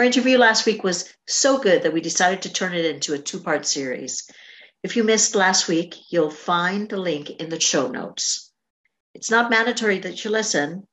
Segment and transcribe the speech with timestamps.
[0.00, 3.18] Our interview last week was so good that we decided to turn it into a
[3.18, 4.30] two part series.
[4.82, 8.50] If you missed last week, you'll find the link in the show notes.
[9.12, 10.88] It's not mandatory that you listen,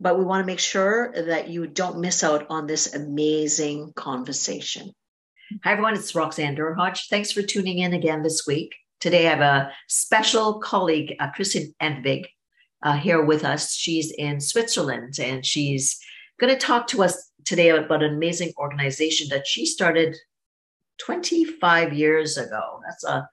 [0.00, 4.90] but we want to make sure that you don't miss out on this amazing conversation.
[5.62, 5.94] Hi, everyone.
[5.94, 7.06] It's Roxanne Derhodge.
[7.08, 8.74] Thanks for tuning in again this week.
[8.98, 12.24] Today, I have a special colleague, uh, Kristin Engvig,
[12.82, 13.76] uh, here with us.
[13.76, 16.00] She's in Switzerland and she's
[16.40, 20.16] going to talk to us today about an amazing organization that she started
[20.98, 22.80] 25 years ago.
[22.86, 23.28] That's a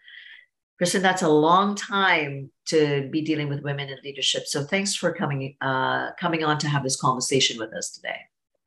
[0.81, 4.47] Kristin, that's a long time to be dealing with women in leadership.
[4.47, 8.17] So thanks for coming uh, coming on to have this conversation with us today.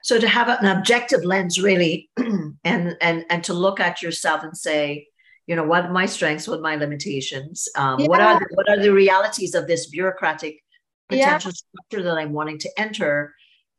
[0.04, 4.56] So to have an objective lens, really, and and and to look at yourself and
[4.56, 5.08] say,
[5.46, 8.06] you know, what are my strengths, what are my limitations, um, yeah.
[8.06, 10.62] what are the, what are the realities of this bureaucratic
[11.08, 11.80] potential yeah.
[11.80, 13.34] structure that I'm wanting to enter,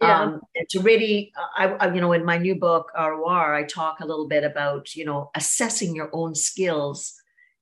[0.07, 0.21] yeah.
[0.21, 4.05] Um, to really, I, I, you know, in my new book, ROR, I talk a
[4.05, 7.13] little bit about, you know, assessing your own skills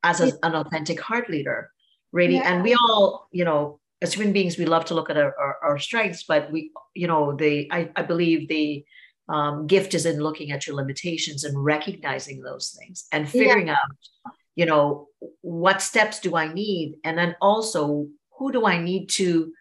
[0.03, 1.71] as a, an authentic heart leader,
[2.11, 2.35] really.
[2.35, 2.53] Yeah.
[2.53, 5.57] And we all, you know, as human beings, we love to look at our, our,
[5.63, 8.85] our strengths, but we, you know, the, I, I believe the
[9.29, 13.73] um, gift is in looking at your limitations and recognizing those things and figuring yeah.
[13.73, 15.07] out, you know,
[15.41, 16.97] what steps do I need?
[17.05, 19.53] And then also, who do I need to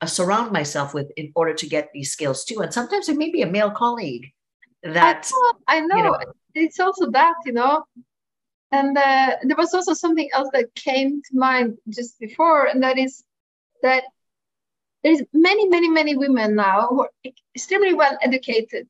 [0.00, 2.60] uh, surround myself with in order to get these skills too.
[2.60, 4.32] And sometimes it may be a male colleague
[4.82, 5.30] that
[5.68, 5.96] I know, I know.
[5.96, 7.84] You know it's also that you know.
[8.72, 12.98] And uh, there was also something else that came to mind just before, and that
[12.98, 13.24] is
[13.82, 14.04] that
[15.02, 17.10] there's many, many, many women now who are
[17.54, 18.86] extremely well educated.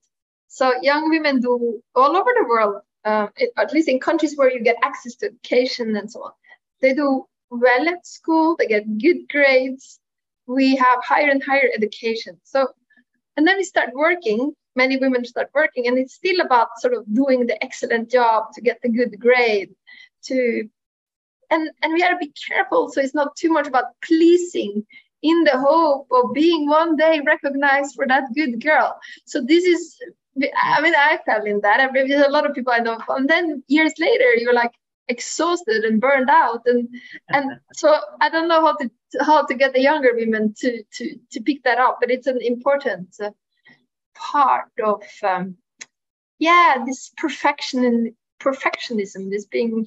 [0.48, 4.62] So young women do all over the world, uh, at least in countries where you
[4.62, 6.32] get access to education and so on.
[6.82, 10.00] They do well at school, they get good grades,
[10.50, 12.40] we have higher and higher education.
[12.42, 12.68] So,
[13.36, 17.04] and then we start working, many women start working, and it's still about sort of
[17.14, 19.70] doing the excellent job to get the good grade,
[20.24, 20.68] to,
[21.50, 24.84] and, and we have to be careful so it's not too much about pleasing
[25.22, 28.98] in the hope of being one day recognized for that good girl.
[29.26, 29.96] So this is,
[30.62, 31.80] I mean, I fell in that.
[31.80, 32.98] I mean, a lot of people I know.
[33.08, 34.72] And then years later, you're like,
[35.10, 36.88] exhausted and burned out and
[37.28, 37.88] and so
[38.20, 38.88] i don't know how to
[39.20, 42.40] how to get the younger women to to to pick that up but it's an
[42.40, 43.30] important uh,
[44.14, 45.56] part of um,
[46.38, 49.86] yeah this perfection and perfectionism this being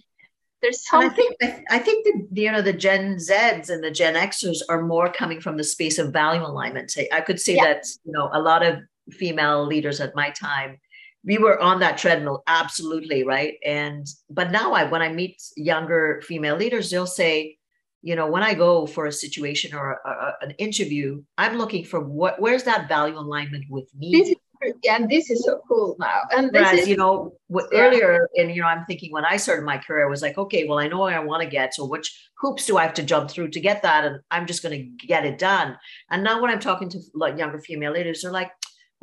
[0.62, 4.16] there's something I think I think the you know the Gen Zs and the Gen
[4.16, 6.96] Xers are more coming from the space of value alignment.
[7.12, 7.66] I could say yeah.
[7.66, 8.80] that you know a lot of
[9.10, 10.78] female leaders at my time
[11.26, 13.56] we were on that treadmill absolutely right?
[13.66, 17.58] And but now i when i meet younger female leaders they'll say
[18.02, 21.84] you know when i go for a situation or a, a, an interview i'm looking
[21.84, 24.12] for what where's that value alignment with me?
[24.28, 24.34] Yeah
[24.90, 27.80] and this is so cool now and whereas is, you know what, yeah.
[27.80, 30.66] earlier and you know i'm thinking when i started my career I was like okay
[30.66, 33.30] well i know i want to get so which hoops do i have to jump
[33.30, 34.06] through to get that?
[34.06, 35.78] And i'm just going to get it done.
[36.10, 38.52] And now when i'm talking to like younger female leaders they're like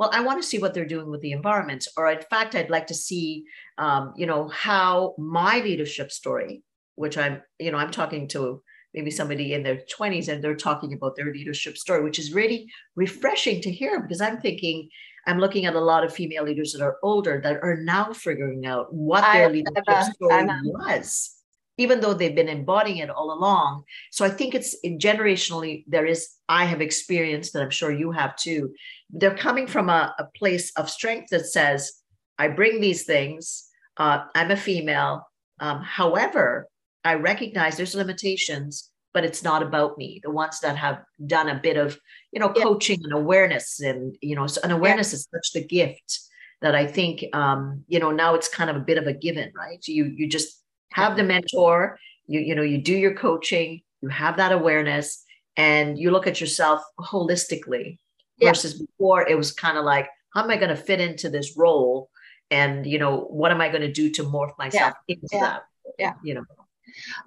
[0.01, 2.71] well i want to see what they're doing with the environment or in fact i'd
[2.71, 3.45] like to see
[3.79, 6.65] um, you know how my leadership story
[6.97, 8.61] which i'm you know i'm talking to
[8.95, 12.67] maybe somebody in their 20s and they're talking about their leadership story which is really
[12.97, 14.89] refreshing to hear because i'm thinking
[15.27, 18.67] i'm looking at a lot of female leaders that are older that are now figuring
[18.67, 21.40] out what their I, leadership I, story I, was
[21.81, 23.85] even though they've been embodying it all along.
[24.11, 28.37] So I think it's generationally, there is, I have experienced that I'm sure you have
[28.37, 28.75] too.
[29.09, 31.93] They're coming from a, a place of strength that says,
[32.39, 33.67] I bring these things,
[33.97, 35.27] uh, I'm a female.
[35.59, 36.69] Um, however,
[37.03, 40.21] I recognize there's limitations, but it's not about me.
[40.23, 41.99] The ones that have done a bit of,
[42.31, 42.63] you know, yeah.
[42.63, 45.17] coaching and awareness, and you know, an awareness yeah.
[45.17, 46.21] is such the gift
[46.63, 49.51] that I think, um, you know, now it's kind of a bit of a given,
[49.57, 49.83] right?
[49.87, 50.60] You you just
[50.93, 55.25] have the mentor you you know you do your coaching you have that awareness
[55.57, 57.99] and you look at yourself holistically
[58.39, 58.51] yeah.
[58.51, 61.57] versus before it was kind of like how am i going to fit into this
[61.57, 62.09] role
[62.51, 65.15] and you know what am i going to do to morph myself yeah.
[65.15, 65.41] into yeah.
[65.41, 65.63] that
[65.99, 66.45] yeah you know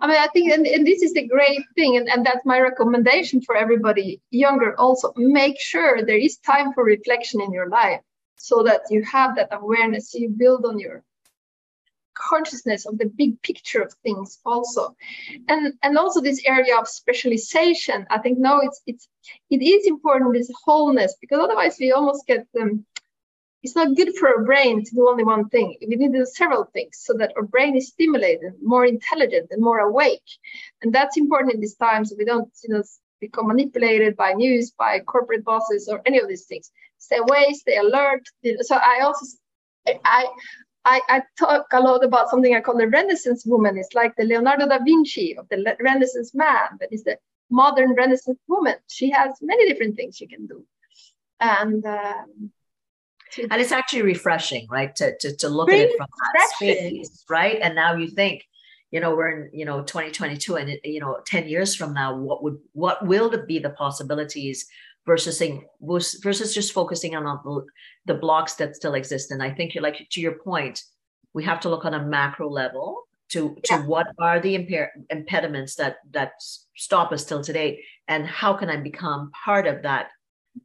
[0.01, 2.59] I mean, I think, and, and this is the great thing, and, and that's my
[2.59, 5.13] recommendation for everybody younger also.
[5.15, 8.01] Make sure there is time for reflection in your life
[8.35, 11.01] so that you have that awareness, you build on your
[12.15, 14.95] consciousness of the big picture of things also.
[15.47, 19.07] And and also this area of specialization i think no it's it's
[19.49, 22.85] it is important this wholeness because otherwise we almost get um,
[23.63, 25.77] it's not good for our brain to do only one thing.
[25.79, 29.61] We need to do several things so that our brain is stimulated more intelligent and
[29.61, 30.29] more awake.
[30.81, 32.09] And that's important in these times.
[32.09, 32.83] So we don't you know
[33.21, 36.71] become manipulated by news by corporate bosses or any of these things.
[36.97, 38.23] Stay away stay alert.
[38.61, 39.25] So i also
[40.03, 40.25] I
[40.85, 43.77] I, I, talk a lot about something I call the Renaissance woman.
[43.77, 47.17] It's like the Leonardo da Vinci of the Renaissance man, but it's the
[47.49, 48.75] modern Renaissance woman.
[48.89, 50.65] She has many different things she can do.
[51.39, 52.51] And um,
[53.37, 54.95] and it's actually refreshing, right?
[54.97, 57.59] To, to, to look at it from that space, right?
[57.61, 58.43] And now you think,
[58.91, 62.15] you know, we're in, you know, 2022 and, it, you know, 10 years from now,
[62.15, 64.67] what would, what will be the possibilities
[65.05, 67.65] versus saying versus just focusing on the,
[68.05, 69.31] the blocks that still exist.
[69.31, 70.81] And I think you're like to your point,
[71.33, 75.75] we have to look on a macro level to to what are the impair, impediments
[75.75, 76.33] that that
[76.75, 80.09] stop us till today, and how can I become part of that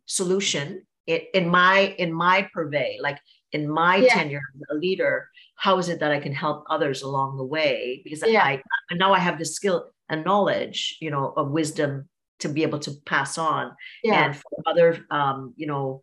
[0.06, 3.19] solution in, in my in my purvey, like
[3.52, 4.14] in my yeah.
[4.14, 5.29] tenure as a leader.
[5.56, 8.00] How is it that I can help others along the way?
[8.05, 8.44] Because yeah.
[8.44, 8.62] I
[8.93, 12.08] now I have the skill and knowledge, you know, of wisdom
[12.40, 13.73] to be able to pass on.
[14.02, 14.26] Yeah.
[14.26, 16.02] and for other um, you know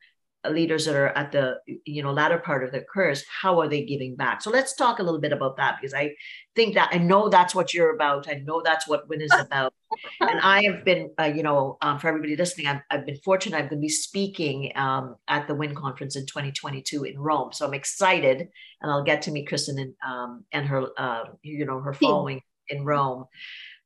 [0.49, 3.83] leaders that are at the you know latter part of their careers how are they
[3.83, 4.41] giving back?
[4.41, 6.13] So let's talk a little bit about that because i
[6.55, 8.29] think that i know that's what you're about.
[8.29, 9.73] I know that's what win is about.
[10.19, 13.57] And i have been uh, you know um, for everybody listening I've, I've, been fortunate.
[13.57, 17.53] I'm going to be speaking um, at the win conference in 2022 in rome.
[17.53, 18.47] So i'm excited
[18.81, 22.41] and i'll get to meet Kristin and um, and her uh, you know her following
[22.69, 23.25] in rome.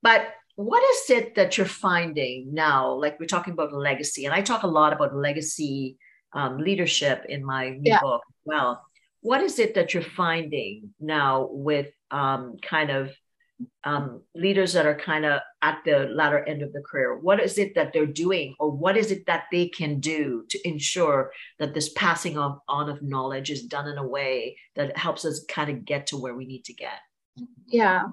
[0.02, 0.30] But
[0.60, 2.92] what is it that you're finding now?
[2.92, 5.98] Like we're talking about legacy, and I talk a lot about legacy
[6.34, 8.02] um, leadership in my new yeah.
[8.02, 8.24] book.
[8.44, 8.84] Well,
[9.22, 13.16] what is it that you're finding now with um, kind of
[13.86, 17.18] um, leaders that are kind of at the latter end of the career?
[17.18, 20.68] What is it that they're doing, or what is it that they can do to
[20.68, 25.24] ensure that this passing on, on of knowledge is done in a way that helps
[25.24, 27.00] us kind of get to where we need to get?
[27.66, 28.08] Yeah,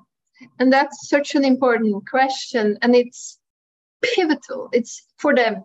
[0.58, 2.78] and that's such an important question.
[2.82, 3.38] And it's
[4.02, 4.68] pivotal.
[4.72, 5.64] It's for them,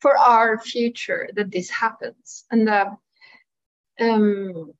[0.00, 2.44] for our future that this happens.
[2.50, 2.90] And uh,
[4.00, 4.72] um,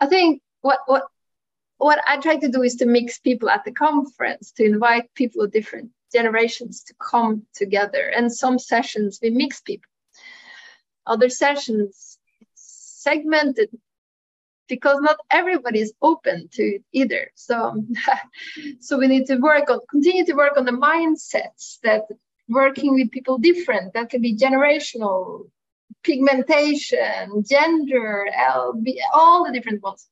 [0.00, 1.04] I think what, what,
[1.78, 5.42] what I try to do is to mix people at the conference, to invite people
[5.42, 8.08] of different generations to come together.
[8.08, 9.90] And some sessions we mix people.
[11.06, 12.18] Other sessions
[12.54, 13.70] segmented
[14.68, 17.30] because not everybody is open to it either.
[17.34, 17.82] So,
[18.80, 22.02] so we need to work on, continue to work on the mindsets that
[22.48, 23.94] working with people different.
[23.94, 25.50] That can be generational,
[26.02, 30.06] pigmentation, gender, LB, all the different ones.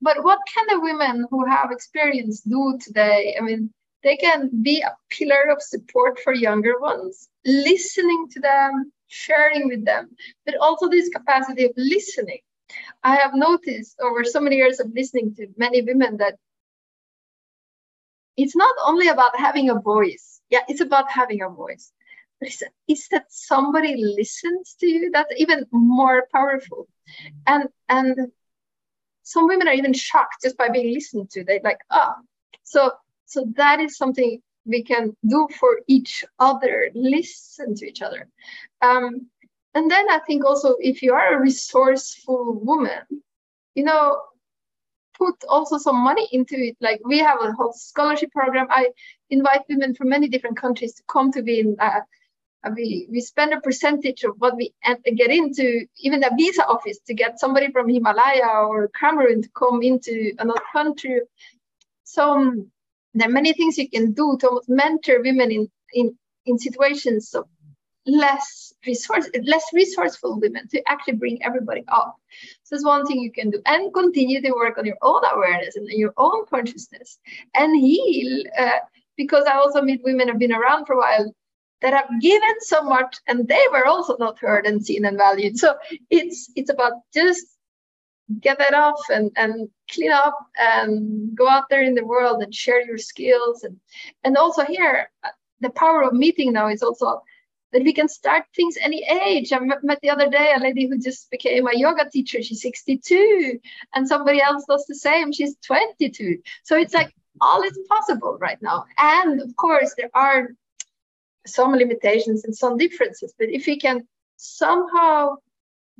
[0.00, 3.36] But what can the women who have experience do today?
[3.38, 3.72] I mean,
[4.02, 9.84] they can be a pillar of support for younger ones, listening to them, sharing with
[9.84, 10.10] them,
[10.44, 12.40] but also this capacity of listening
[13.02, 16.36] I have noticed over so many years of listening to many women that
[18.36, 20.40] it's not only about having a voice.
[20.50, 21.92] Yeah, it's about having a voice.
[22.40, 26.88] But it's, it's that somebody listens to you that's even more powerful.
[27.46, 28.32] And and
[29.22, 31.44] some women are even shocked just by being listened to.
[31.44, 32.14] They're like, oh.
[32.64, 32.92] so
[33.26, 38.28] so that is something we can do for each other, listen to each other.
[38.80, 39.28] Um,
[39.74, 43.02] and then I think also if you are a resourceful woman,
[43.74, 44.20] you know,
[45.16, 46.76] put also some money into it.
[46.80, 48.66] Like we have a whole scholarship program.
[48.70, 48.88] I
[49.30, 51.76] invite women from many different countries to come to be in.
[51.78, 52.00] Uh,
[52.64, 54.72] uh we we spend a percentage of what we
[55.16, 59.82] get into even a visa office to get somebody from Himalaya or Cameroon to come
[59.82, 61.20] into another country.
[62.04, 62.70] So um,
[63.14, 67.46] there are many things you can do to mentor women in in in situations of
[68.06, 72.16] less resource less resourceful women to actually bring everybody up.
[72.64, 73.60] So it's one thing you can do.
[73.66, 77.18] And continue to work on your own awareness and your own consciousness
[77.54, 78.80] and heal uh,
[79.16, 81.34] because i also meet women who've been around for a while
[81.82, 85.58] that have given so much and they were also not heard and seen and valued.
[85.58, 85.76] So
[86.10, 87.46] it's it's about just
[88.40, 92.54] get that off and and clean up and go out there in the world and
[92.54, 93.64] share your skills.
[93.64, 93.78] And
[94.24, 95.10] and also here
[95.60, 97.22] the power of meeting now is also
[97.72, 99.52] that we can start things any age.
[99.52, 102.42] I met the other day a lady who just became a yoga teacher.
[102.42, 103.58] She's 62,
[103.94, 105.32] and somebody else does the same.
[105.32, 106.38] She's 22.
[106.64, 108.84] So it's like all is possible right now.
[108.98, 110.48] And of course, there are
[111.46, 113.34] some limitations and some differences.
[113.38, 115.36] But if we can somehow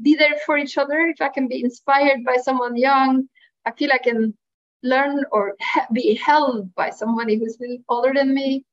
[0.01, 3.29] be there for each other, if I can be inspired by someone young,
[3.65, 4.35] I feel I can
[4.83, 5.55] learn or
[5.93, 7.57] be held by somebody who's
[7.89, 8.65] older than me,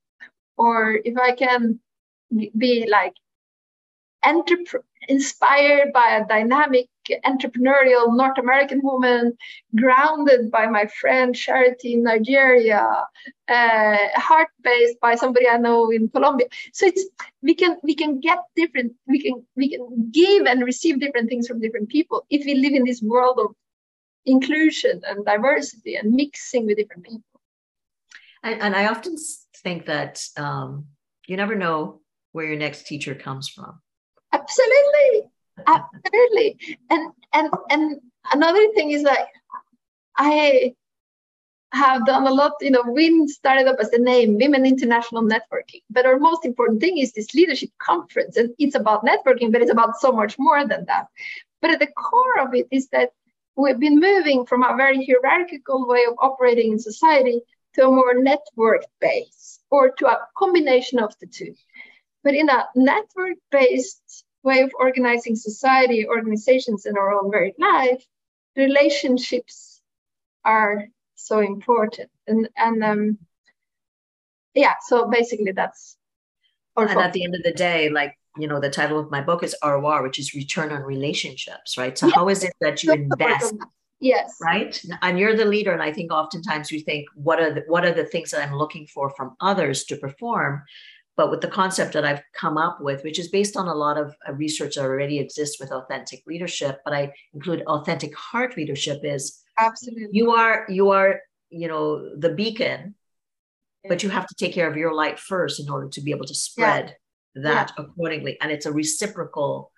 [0.58, 1.79] or if I can
[2.57, 3.13] be like
[4.24, 6.88] entrep- inspired by a dynamic
[7.25, 9.36] entrepreneurial North American woman,
[9.75, 12.86] grounded by my friend Charity in Nigeria,
[13.48, 16.48] uh, heart based by somebody I know in Colombia.
[16.74, 17.03] So it's
[17.41, 21.48] we can we can get different we can we can give and receive different things
[21.48, 23.55] from different people if we live in this world of
[24.25, 27.24] inclusion and diversity and mixing with different people.
[28.43, 29.15] And, and I often
[29.63, 30.86] think that um,
[31.27, 33.81] you never know where your next teacher comes from.
[34.31, 35.29] Absolutely,
[35.65, 36.77] absolutely.
[36.89, 38.00] And and and
[38.31, 39.27] another thing is that
[40.15, 40.74] I
[41.71, 42.53] have done a lot.
[42.62, 46.81] You know, WIN started up as the name Women International Networking, but our most important
[46.81, 50.67] thing is this leadership conference, and it's about networking, but it's about so much more
[50.67, 51.07] than that.
[51.62, 53.12] But at the core of it is that
[53.55, 57.41] we've been moving from a very hierarchical way of operating in society
[57.75, 61.53] to a more network base or to a combination of the two.
[62.23, 68.03] But in a network based way of organizing society, organizations, and our own very life,
[68.55, 69.81] relationships
[70.43, 70.85] are
[71.15, 72.09] so important.
[72.27, 73.17] And, and um,
[74.53, 75.97] yeah, so basically that's.
[76.77, 77.03] And focus.
[77.03, 79.55] at the end of the day, like, you know, the title of my book is
[79.63, 81.97] ROR, which is Return on Relationships, right?
[81.97, 83.53] So, how is it that you invest?
[83.99, 84.38] Yes.
[84.41, 84.81] Right.
[85.01, 85.73] And you're the leader.
[85.73, 88.55] And I think oftentimes you think, what are the, what are the things that I'm
[88.55, 90.63] looking for from others to perform?
[91.19, 93.97] But with the concept that I've come up with, which is based on a lot
[93.97, 99.01] of uh, research that already exists with authentic leadership, but I include authentic heart leadership
[99.03, 102.95] is absolutely you are you are you know the beacon,
[103.83, 103.89] yeah.
[103.89, 106.25] but you have to take care of your light first in order to be able
[106.25, 106.95] to spread
[107.35, 107.41] yeah.
[107.43, 107.83] that yeah.
[107.83, 108.38] accordingly.
[108.39, 109.73] And it's a reciprocal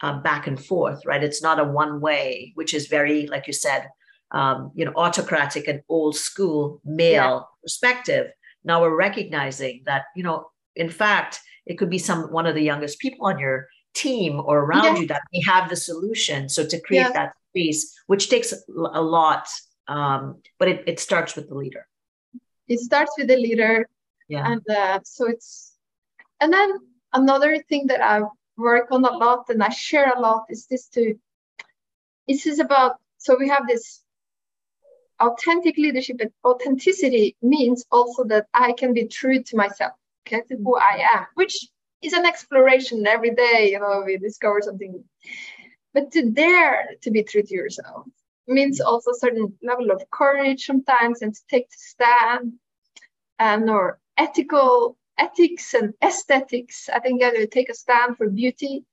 [0.00, 1.22] uh, back and forth, right?
[1.22, 3.88] It's not a one way, which is very, like you said,
[4.32, 8.32] um, you know, autocratic and old school male perspective.
[8.64, 10.50] Now we're recognizing that, you know,
[10.80, 14.60] in fact, it could be some one of the youngest people on your team or
[14.64, 15.00] around yeah.
[15.00, 16.48] you that may have the solution.
[16.48, 17.18] So to create yeah.
[17.18, 18.50] that space, which takes
[19.00, 19.44] a lot,
[19.88, 20.20] um,
[20.58, 21.84] but it, it starts with the leader.
[22.66, 23.74] It starts with the leader.
[24.28, 24.50] Yeah.
[24.50, 25.74] And uh, so it's,
[26.40, 26.70] and then
[27.12, 28.22] another thing that I
[28.56, 31.02] work on a lot and I share a lot is this to,
[32.28, 34.02] This is about, so we have this
[35.18, 39.94] authentic leadership and authenticity means also that I can be true to myself
[40.30, 41.68] to who I am, which
[42.02, 43.70] is an exploration every day.
[43.72, 45.04] You know, we discover something.
[45.92, 48.06] But to dare to be true to yourself
[48.46, 52.52] means also a certain level of courage sometimes and to take the stand
[53.38, 56.88] and or ethical ethics and aesthetics.
[56.88, 58.84] I think you have to take a stand for beauty,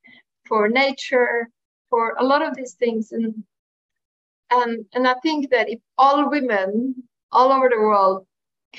[0.47, 1.49] for nature,
[1.89, 3.11] for a lot of these things.
[3.11, 3.43] And
[4.51, 8.25] and and I think that if all women all over the world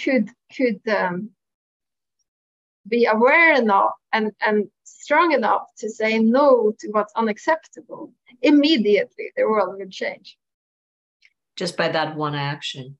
[0.02, 1.30] could could um,
[2.88, 9.44] be aware enough and, and strong enough to say no to what's unacceptable, immediately the
[9.44, 10.36] world will change.
[11.56, 12.96] Just by that one action.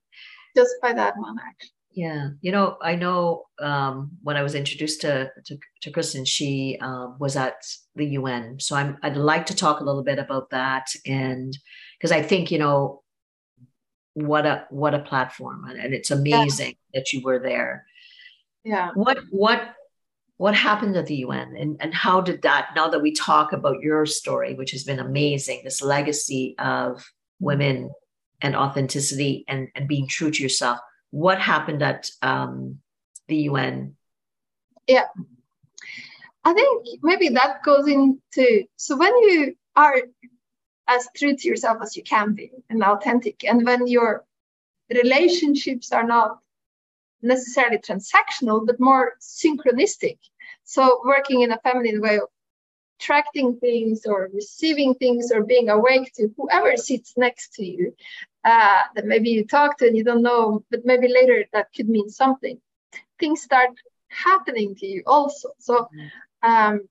[0.56, 1.70] Just by that one action.
[1.92, 6.78] Yeah, you know, I know um, when I was introduced to to, to Kristin, she
[6.80, 7.64] um, was at
[7.96, 8.60] the UN.
[8.60, 11.56] So I'm I'd like to talk a little bit about that, and
[11.98, 13.02] because I think you know
[14.14, 17.00] what a what a platform, and it's amazing yeah.
[17.00, 17.84] that you were there.
[18.64, 18.90] Yeah.
[18.94, 19.74] What what
[20.38, 23.82] what happened at the UN and, and how did that, now that we talk about
[23.82, 27.04] your story, which has been amazing, this legacy of
[27.40, 27.90] women
[28.40, 30.78] and authenticity and, and being true to yourself,
[31.10, 32.78] what happened at um,
[33.26, 33.96] the UN?
[34.86, 35.06] Yeah.
[36.44, 39.96] I think maybe that goes into so when you are
[40.86, 44.24] as true to yourself as you can be and authentic, and when your
[44.88, 46.38] relationships are not
[47.22, 50.18] necessarily transactional, but more synchronistic.
[50.64, 52.28] So working in a feminine way of
[52.98, 57.94] attracting things or receiving things or being awake to whoever sits next to you
[58.44, 61.88] uh, that maybe you talk to and you don't know, but maybe later that could
[61.88, 62.60] mean something.
[63.20, 63.70] Things start
[64.08, 65.50] happening to you also.
[65.58, 65.88] So
[66.42, 66.88] um,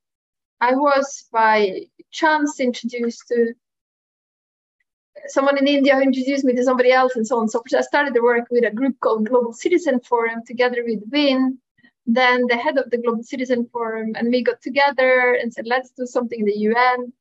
[0.62, 3.54] I was by chance introduced to
[5.28, 7.50] someone in India who introduced me to somebody else and so on.
[7.50, 11.60] So I started to work with a group called Global Citizen Forum together with WIN.
[12.06, 15.92] Then the head of the Global Citizen Forum and me got together and said, let's
[15.92, 17.14] do something in the UN.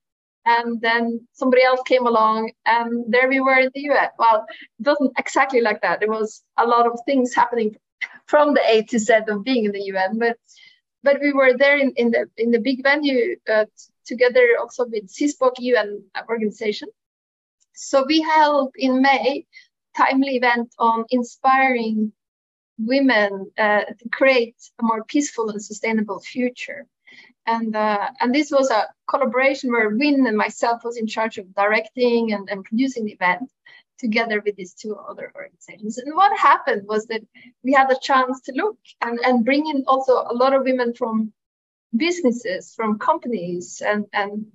[0.47, 4.09] and then somebody else came along and there we were in the UN.
[4.19, 4.47] Well,
[4.79, 6.01] it wasn't exactly like that.
[6.01, 7.77] There was a lot of things happening
[8.27, 10.39] from the A to Z of being in the UN, but
[11.03, 13.67] but we were there in, in the in the big venue uh,
[14.07, 16.89] together also with CISPOC UN organization.
[17.77, 19.47] So we held in May
[19.97, 22.13] timely event on inspiring
[22.79, 26.87] women uh, to create a more peaceful and sustainable future
[27.47, 31.55] and uh, and this was a collaboration where Win and myself was in charge of
[31.55, 33.51] directing and, and producing the event
[33.99, 35.97] together with these two other organizations.
[35.97, 37.23] And what happened was that
[37.65, 40.93] we had a chance to look and, and bring in also a lot of women
[40.93, 41.33] from
[41.97, 44.47] businesses, from companies, and and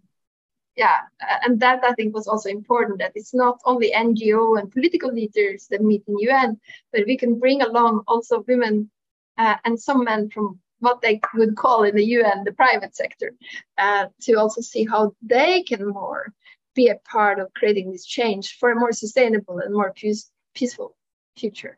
[0.75, 0.99] yeah,
[1.43, 5.67] and that I think was also important that it's not only NGO and political leaders
[5.69, 6.59] that meet in UN,
[6.93, 8.89] but we can bring along also women
[9.37, 13.33] uh, and some men from what they would call in the UN the private sector,
[13.77, 16.33] uh, to also see how they can more
[16.73, 20.95] be a part of creating this change for a more sustainable and more peace, peaceful
[21.37, 21.77] future.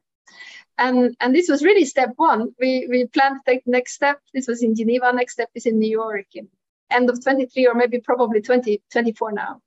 [0.77, 2.53] And, and this was really step one.
[2.59, 4.19] We, we plan to take the next step.
[4.33, 5.12] This was in Geneva.
[5.13, 6.47] Next step is in New York in
[6.93, 9.62] end of 23 or maybe probably 2024 now.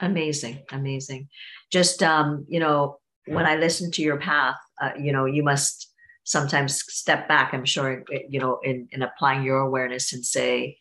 [0.00, 1.28] Amazing, amazing.
[1.70, 5.92] Just, um, you know, when I listen to your path, uh, you know, you must
[6.24, 10.76] sometimes step back i'm sure you know in, in applying your awareness and say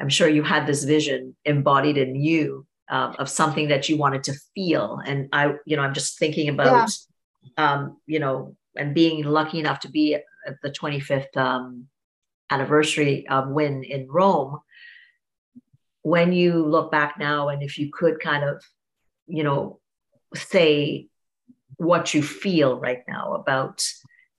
[0.00, 4.24] i'm sure you had this vision embodied in you um, of something that you wanted
[4.24, 6.90] to feel and i you know i'm just thinking about
[7.58, 7.72] yeah.
[7.72, 10.24] um, you know and being lucky enough to be at
[10.62, 11.86] the 25th um,
[12.50, 14.58] anniversary of win in rome
[16.08, 18.62] when you look back now and if you could kind of
[19.26, 19.78] you know
[20.34, 21.06] say
[21.76, 23.84] what you feel right now about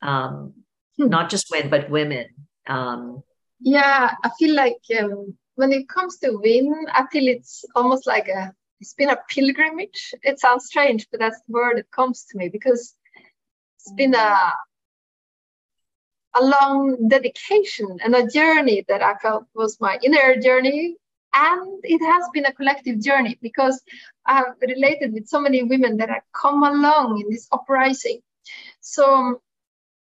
[0.01, 0.53] um,
[0.97, 1.07] hmm.
[1.07, 2.27] not just men but women
[2.67, 3.21] um,
[3.59, 8.27] yeah i feel like um, when it comes to win i feel it's almost like
[8.27, 12.37] a it's been a pilgrimage it sounds strange but that's the word that comes to
[12.37, 12.95] me because
[13.77, 14.53] it's been a
[16.39, 20.95] a long dedication and a journey that i felt was my inner journey
[21.33, 23.81] and it has been a collective journey because
[24.25, 28.19] i've related with so many women that have come along in this uprising
[28.81, 29.37] so um,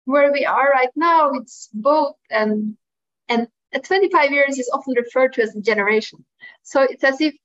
[0.06, 2.78] where we are right now, it's both um,
[3.28, 6.24] and and at 25 years is often referred to as a generation.
[6.64, 7.36] So it's as if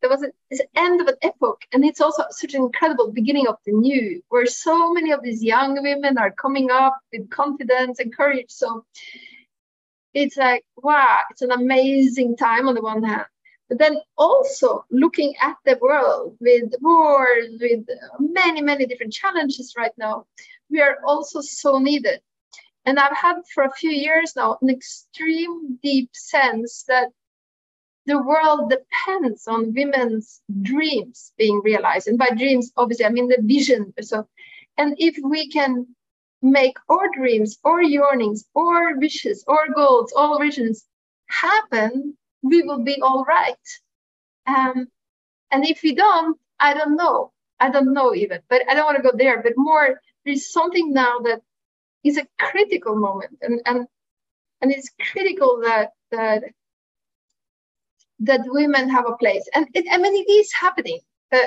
[0.00, 0.32] there was an
[0.76, 4.44] end of an epoch, and it's also such an incredible beginning of the new, where
[4.44, 8.50] so many of these young women are coming up with confidence and courage.
[8.50, 8.84] So
[10.14, 13.26] it's like wow, it's an amazing time on the one hand,
[13.68, 17.86] but then also looking at the world with wars, with
[18.18, 20.26] many many different challenges right now
[20.70, 22.20] we are also so needed.
[22.84, 27.08] And I've had for a few years now an extreme deep sense that
[28.06, 32.08] the world depends on women's dreams being realized.
[32.08, 33.94] And by dreams, obviously, I mean the vision.
[34.02, 34.28] So,
[34.76, 35.86] and if we can
[36.44, 40.86] make our dreams or yearnings or wishes or goals, all visions
[41.28, 43.66] happen, we will be all right.
[44.46, 44.88] Um,
[45.50, 47.32] and if we don't, I don't know.
[47.60, 49.42] I don't know even, but I don't want to go there.
[49.42, 51.40] But more there's something now that
[52.04, 53.86] is a critical moment and and
[54.60, 56.44] and it's critical that that
[58.20, 61.00] that women have a place and it, i mean it is happening
[61.32, 61.38] uh,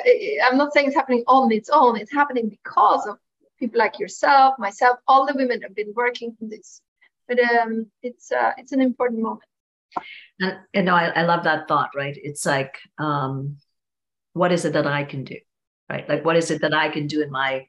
[0.46, 3.18] i'm not saying it's happening on its own it's happening because of
[3.60, 6.82] people like yourself myself all the women have been working on this.
[7.28, 9.44] But um, it's uh, it's an important moment.
[10.40, 12.18] And you know I, I love that thought right?
[12.22, 13.58] It's like um,
[14.34, 15.38] what is it that i can do
[15.90, 16.08] right?
[16.08, 17.66] Like what is it that i can do in my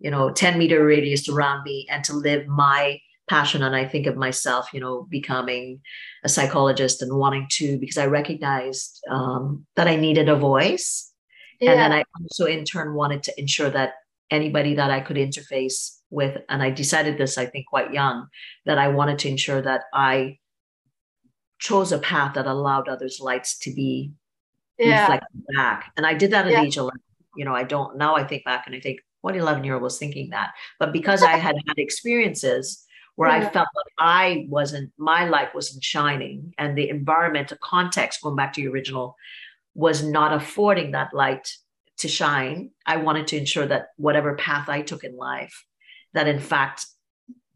[0.00, 2.98] you know 10 meter radius around me and to live my
[3.28, 5.80] passion and i think of myself you know becoming
[6.24, 11.12] a psychologist and wanting to because i recognized um, that i needed a voice.
[11.60, 11.72] Yeah.
[11.72, 13.92] and then i also in turn wanted to ensure that
[14.30, 18.26] anybody that i could interface with and i decided this i think quite young
[18.66, 20.38] that i wanted to ensure that i
[21.58, 24.12] chose a path that allowed others lights to be
[24.78, 25.02] yeah.
[25.02, 26.62] reflected back and i did that at yeah.
[26.62, 26.98] age 11
[27.36, 29.82] you know i don't now i think back and i think what 11 year old
[29.82, 32.84] was thinking that but because i had had experiences
[33.16, 33.36] where yeah.
[33.36, 38.52] i felt like i wasn't my light wasn't shining and the environmental context going back
[38.54, 39.16] to your original
[39.74, 41.56] was not affording that light
[42.00, 45.64] to shine i wanted to ensure that whatever path i took in life
[46.14, 46.86] that in fact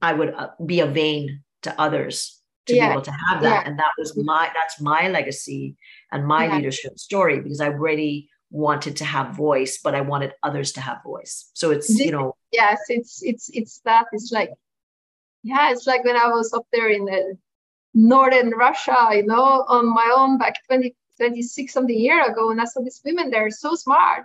[0.02, 2.88] i would uh, be a vein to others to yeah.
[2.88, 3.68] be able to have that yeah.
[3.68, 5.76] and that was my that's my legacy
[6.12, 10.72] and my leadership story because i really wanted to have voice but i wanted others
[10.72, 14.50] to have voice so it's you know yes it's it's it's that it's like
[15.42, 17.36] yeah it's like when i was up there in the
[17.94, 22.64] northern russia you know on my own back 20 26 something year ago, and I
[22.64, 23.30] saw these women.
[23.30, 24.24] They're so smart,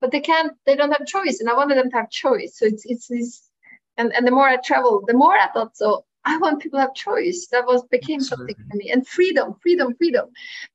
[0.00, 0.52] but they can't.
[0.66, 2.58] They don't have choice, and I wanted them to have choice.
[2.58, 3.48] So it's it's this,
[3.96, 6.04] and and the more I travel, the more I thought so.
[6.22, 7.48] I want people to have choice.
[7.50, 8.54] That was became Absolutely.
[8.54, 10.28] something for me, and freedom, freedom, freedom,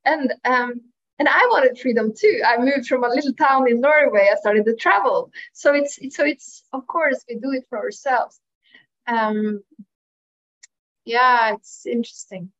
[0.04, 0.82] and um,
[1.20, 2.42] and I wanted freedom too.
[2.46, 4.30] I moved from a little town in Norway.
[4.32, 5.32] I started to travel.
[5.54, 8.40] So it's, it's so it's of course we do it for ourselves.
[9.08, 9.64] Um,
[11.06, 12.52] yeah, it's interesting.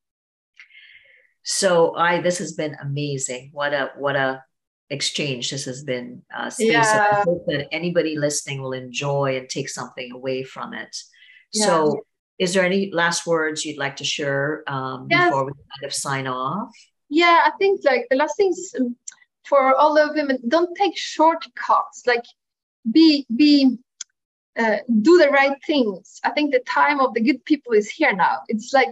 [1.44, 3.50] So I this has been amazing.
[3.52, 4.44] What a what a
[4.90, 6.72] exchange this has been uh, space.
[6.72, 7.24] Yeah.
[7.48, 10.96] That anybody listening will enjoy and take something away from it.
[11.54, 11.66] Yeah.
[11.66, 12.06] So
[12.38, 15.30] is there any last words you'd like to share um, yes.
[15.30, 16.70] before we kind of sign off?
[17.10, 18.96] yeah i think like the last things um,
[19.46, 22.24] for all the women don't take shortcuts like
[22.92, 23.78] be be
[24.58, 28.14] uh, do the right things i think the time of the good people is here
[28.14, 28.90] now it's like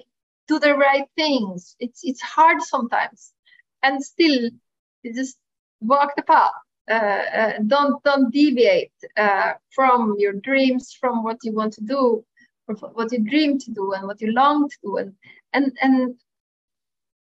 [0.47, 3.32] do the right things it's it's hard sometimes
[3.82, 4.49] and still
[5.03, 5.38] it's just
[5.83, 6.51] walk the path
[6.89, 12.23] uh, uh, don't don't deviate uh, from your dreams from what you want to do
[12.93, 15.13] what you dream to do and what you long to do and
[15.53, 16.15] and and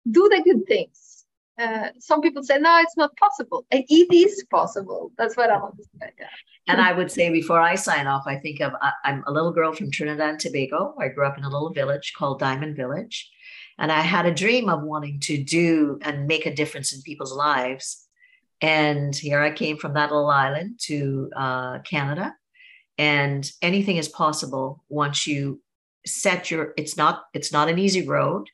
[0.09, 1.25] do the good things.
[1.57, 3.65] Uh, some people say, no, it's not possible.
[3.71, 5.11] It is possible.
[5.17, 6.11] That's what I want to say.
[6.19, 6.27] Yeah.
[6.67, 9.71] And I would say before I sign off, I think of I'm a little girl
[9.71, 10.95] from Trinidad and Tobago.
[10.99, 13.31] I grew up in a little village called Diamond Village.
[13.77, 17.33] And I had a dream of wanting to do and make a difference in people's
[17.33, 18.04] lives.
[18.65, 22.33] And here I came from that little island to uh, Canada.
[22.97, 25.61] And anything is possible once you
[26.07, 28.47] set your it's not it's not an easy road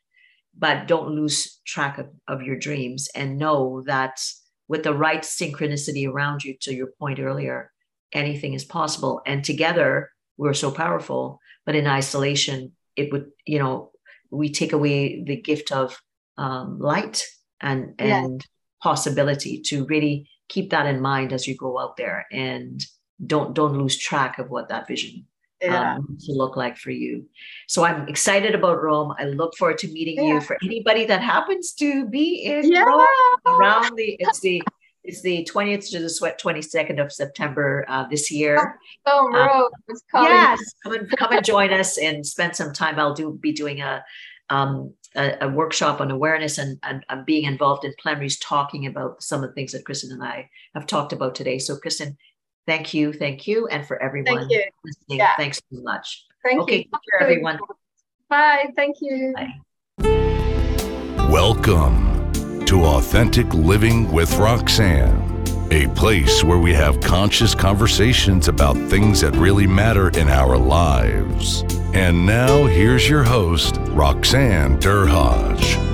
[0.58, 4.22] but don't lose track of, of your dreams and know that
[4.70, 7.70] with the right synchronicity around you to your point earlier
[8.14, 13.92] anything is possible and together we're so powerful but in isolation it would you know
[14.30, 16.02] we take away the gift of
[16.38, 17.26] um, light
[17.60, 18.46] and and.
[18.82, 22.84] Possibility to really keep that in mind as you go out there and
[23.26, 25.26] don't don't lose track of what that vision
[25.62, 25.96] yeah.
[25.96, 27.26] um, to look like for you.
[27.68, 29.14] So I'm excited about Rome.
[29.18, 30.34] I look forward to meeting yeah.
[30.34, 30.42] you.
[30.42, 32.84] For anybody that happens to be in yeah.
[32.84, 33.08] Rome
[33.46, 34.62] around the it's the
[35.04, 38.80] it's the 20th to the 22nd of September uh, this year.
[39.08, 43.00] Oh, um, Rome Yes, come and come and join us and spend some time.
[43.00, 44.04] I'll do be doing a
[44.50, 49.22] um, a, a, workshop on awareness and, and, and, being involved in plenaries talking about
[49.22, 51.60] some of the things that Kristin and I have talked about today.
[51.60, 52.16] So, Kristin,
[52.68, 54.64] Thank you, thank you, and for everyone thank you.
[54.86, 55.36] listening, yeah.
[55.36, 56.28] thanks so much.
[56.44, 56.84] Thank okay, you.
[56.84, 57.58] take care, everyone.
[58.30, 58.68] Bye.
[58.76, 59.34] Thank you.
[59.36, 59.54] Bye.
[61.28, 62.32] Welcome
[62.66, 65.31] to Authentic Living with Roxanne,
[65.72, 71.64] a place where we have conscious conversations about things that really matter in our lives.
[71.94, 75.91] And now, here's your host, Roxanne Derhodge.